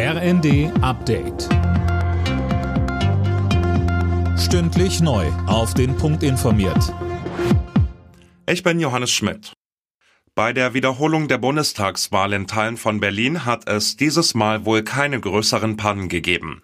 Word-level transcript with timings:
RND 0.00 0.70
Update. 0.80 1.48
Stündlich 4.38 5.00
neu. 5.00 5.26
Auf 5.48 5.74
den 5.74 5.96
Punkt 5.96 6.22
informiert. 6.22 6.94
Ich 8.48 8.62
bin 8.62 8.78
Johannes 8.78 9.10
Schmidt. 9.10 9.54
Bei 10.36 10.52
der 10.52 10.72
Wiederholung 10.72 11.26
der 11.26 11.38
Bundestagswahl 11.38 12.32
in 12.32 12.46
Teilen 12.46 12.76
von 12.76 13.00
Berlin 13.00 13.44
hat 13.44 13.68
es 13.68 13.96
dieses 13.96 14.36
Mal 14.36 14.64
wohl 14.64 14.84
keine 14.84 15.18
größeren 15.18 15.76
Pannen 15.76 16.08
gegeben. 16.08 16.62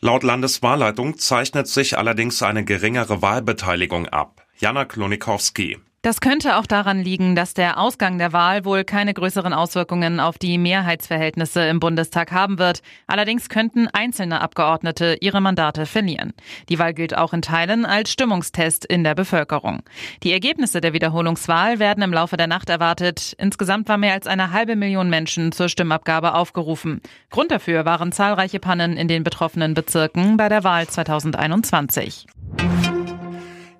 Laut 0.00 0.22
Landeswahlleitung 0.22 1.18
zeichnet 1.18 1.66
sich 1.66 1.98
allerdings 1.98 2.40
eine 2.44 2.64
geringere 2.64 3.20
Wahlbeteiligung 3.20 4.06
ab. 4.06 4.46
Jana 4.60 4.84
Klonikowski. 4.84 5.78
Das 6.02 6.20
könnte 6.20 6.56
auch 6.56 6.66
daran 6.66 7.00
liegen, 7.02 7.34
dass 7.34 7.52
der 7.52 7.80
Ausgang 7.80 8.16
der 8.16 8.32
Wahl 8.32 8.64
wohl 8.64 8.84
keine 8.84 9.12
größeren 9.12 9.52
Auswirkungen 9.52 10.20
auf 10.20 10.38
die 10.38 10.56
Mehrheitsverhältnisse 10.56 11.66
im 11.66 11.80
Bundestag 11.80 12.30
haben 12.30 12.60
wird. 12.60 12.80
Allerdings 13.08 13.48
könnten 13.48 13.88
einzelne 13.88 14.40
Abgeordnete 14.40 15.16
ihre 15.20 15.40
Mandate 15.40 15.84
verlieren. 15.84 16.32
Die 16.68 16.78
Wahl 16.78 16.94
gilt 16.94 17.16
auch 17.16 17.32
in 17.32 17.42
Teilen 17.42 17.84
als 17.84 18.12
Stimmungstest 18.12 18.84
in 18.84 19.02
der 19.02 19.16
Bevölkerung. 19.16 19.82
Die 20.22 20.30
Ergebnisse 20.30 20.80
der 20.80 20.92
Wiederholungswahl 20.92 21.80
werden 21.80 22.04
im 22.04 22.12
Laufe 22.12 22.36
der 22.36 22.46
Nacht 22.46 22.70
erwartet. 22.70 23.34
Insgesamt 23.38 23.88
war 23.88 23.98
mehr 23.98 24.12
als 24.12 24.28
eine 24.28 24.52
halbe 24.52 24.76
Million 24.76 25.10
Menschen 25.10 25.50
zur 25.50 25.68
Stimmabgabe 25.68 26.34
aufgerufen. 26.34 27.00
Grund 27.30 27.50
dafür 27.50 27.84
waren 27.84 28.12
zahlreiche 28.12 28.60
Pannen 28.60 28.96
in 28.96 29.08
den 29.08 29.24
betroffenen 29.24 29.74
Bezirken 29.74 30.36
bei 30.36 30.48
der 30.48 30.62
Wahl 30.62 30.86
2021. 30.86 32.26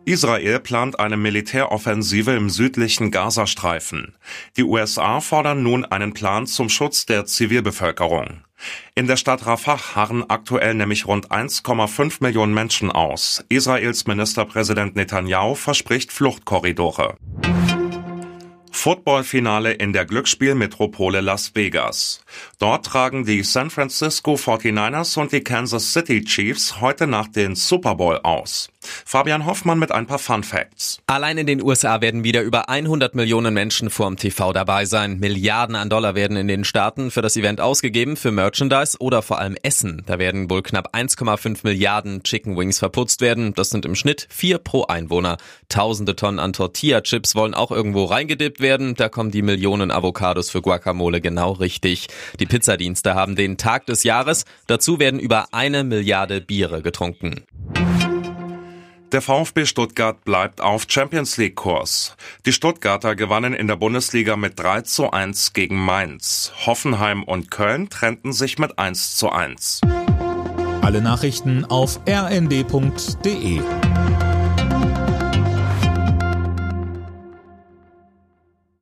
Israel 0.06 0.60
plant 0.60 1.00
eine 1.00 1.16
Militäroffensive 1.16 2.30
im 2.36 2.48
südlichen 2.48 3.10
Gazastreifen. 3.10 4.14
Die 4.56 4.62
USA 4.62 5.20
fordern 5.20 5.64
nun 5.64 5.84
einen 5.84 6.14
Plan 6.14 6.46
zum 6.46 6.68
Schutz 6.68 7.06
der 7.06 7.26
Zivilbevölkerung. 7.26 8.44
In 8.94 9.08
der 9.08 9.16
Stadt 9.16 9.44
Rafah 9.46 9.96
harren 9.96 10.30
aktuell 10.30 10.74
nämlich 10.74 11.08
rund 11.08 11.32
1,5 11.32 12.18
Millionen 12.20 12.54
Menschen 12.54 12.92
aus. 12.92 13.44
Israels 13.48 14.06
Ministerpräsident 14.06 14.94
Netanyahu 14.94 15.56
verspricht 15.56 16.12
Fluchtkorridore. 16.12 17.16
Footballfinale 18.86 19.72
in 19.72 19.92
der 19.92 20.04
Glücksspielmetropole 20.04 21.20
Las 21.20 21.56
Vegas. 21.56 22.20
Dort 22.60 22.86
tragen 22.86 23.24
die 23.24 23.42
San 23.42 23.68
Francisco 23.68 24.34
49ers 24.34 25.18
und 25.18 25.32
die 25.32 25.40
Kansas 25.40 25.92
City 25.92 26.22
Chiefs 26.22 26.80
heute 26.80 27.08
Nacht 27.08 27.34
den 27.34 27.56
Super 27.56 27.96
Bowl 27.96 28.20
aus. 28.22 28.68
Fabian 29.04 29.46
Hoffmann 29.46 29.78
mit 29.78 29.92
ein 29.92 30.06
paar 30.06 30.18
Fun 30.18 30.44
Facts. 30.44 31.00
Allein 31.06 31.38
in 31.38 31.46
den 31.46 31.62
USA 31.62 32.00
werden 32.00 32.24
wieder 32.24 32.42
über 32.42 32.68
100 32.68 33.14
Millionen 33.14 33.54
Menschen 33.54 33.90
vorm 33.90 34.16
TV 34.16 34.52
dabei 34.52 34.84
sein. 34.84 35.18
Milliarden 35.18 35.76
an 35.76 35.90
Dollar 35.90 36.14
werden 36.14 36.36
in 36.36 36.48
den 36.48 36.64
Staaten 36.64 37.10
für 37.10 37.22
das 37.22 37.36
Event 37.36 37.60
ausgegeben, 37.60 38.16
für 38.16 38.30
Merchandise 38.30 38.96
oder 39.00 39.22
vor 39.22 39.38
allem 39.38 39.56
Essen. 39.62 40.02
Da 40.06 40.18
werden 40.18 40.48
wohl 40.50 40.62
knapp 40.62 40.94
1,5 40.94 41.60
Milliarden 41.64 42.22
Chicken 42.22 42.56
Wings 42.56 42.78
verputzt 42.78 43.20
werden. 43.20 43.54
Das 43.54 43.70
sind 43.70 43.84
im 43.84 43.94
Schnitt 43.94 44.28
vier 44.30 44.58
pro 44.58 44.84
Einwohner. 44.84 45.36
Tausende 45.68 46.16
Tonnen 46.16 46.38
an 46.38 46.52
Tortilla-Chips 46.52 47.34
wollen 47.34 47.54
auch 47.54 47.70
irgendwo 47.70 48.04
reingedippt 48.04 48.60
werden. 48.76 48.94
Da 48.94 49.08
kommen 49.08 49.30
die 49.30 49.42
Millionen 49.42 49.90
Avocados 49.90 50.50
für 50.50 50.60
Guacamole 50.60 51.20
genau 51.20 51.52
richtig. 51.52 52.08
Die 52.38 52.46
Pizzadienste 52.46 53.14
haben 53.14 53.34
den 53.34 53.56
Tag 53.56 53.86
des 53.86 54.04
Jahres. 54.04 54.44
Dazu 54.66 54.98
werden 54.98 55.18
über 55.18 55.48
eine 55.52 55.82
Milliarde 55.84 56.40
Biere 56.40 56.82
getrunken. 56.82 57.42
Der 59.12 59.22
VfB 59.22 59.64
Stuttgart 59.64 60.24
bleibt 60.24 60.60
auf 60.60 60.84
Champions 60.88 61.36
League 61.38 61.54
Kurs. 61.54 62.16
Die 62.44 62.52
Stuttgarter 62.52 63.14
gewannen 63.14 63.54
in 63.54 63.66
der 63.66 63.76
Bundesliga 63.76 64.36
mit 64.36 64.58
3 64.58 64.82
zu 64.82 65.10
1 65.10 65.52
gegen 65.52 65.76
Mainz. 65.76 66.52
Hoffenheim 66.66 67.22
und 67.22 67.50
Köln 67.50 67.88
trennten 67.88 68.32
sich 68.32 68.58
mit 68.58 68.78
1 68.78 69.16
zu 69.16 69.30
1. 69.30 69.80
Alle 70.82 71.00
Nachrichten 71.00 71.64
auf 71.64 72.00
rnd.de 72.06 73.60